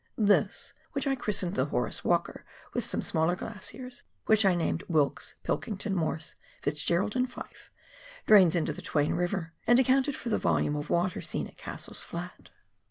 [0.17, 5.35] This, which I christened the" Horace Walker," with some smaller glaciers— which I named Wicks,
[5.43, 7.69] Pilkington, Morse, Fitzgerald, and Fyfe—
[8.25, 12.01] drains into the Twain Piver, and accounted for the volume of water seen at Cassell's
[12.01, 12.49] Flat.